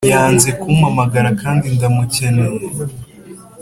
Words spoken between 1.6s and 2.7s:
ndamukeneye